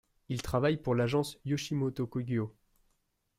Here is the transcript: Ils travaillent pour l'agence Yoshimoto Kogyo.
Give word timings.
Ils 0.29 0.41
travaillent 0.41 0.81
pour 0.81 0.95
l'agence 0.95 1.37
Yoshimoto 1.45 2.07
Kogyo. 2.07 2.55